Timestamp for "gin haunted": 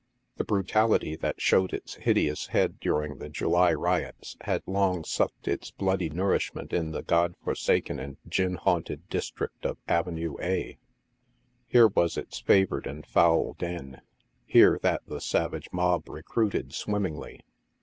8.27-9.07